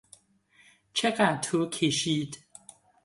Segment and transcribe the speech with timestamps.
[0.93, 2.37] چقدر طول کشید؟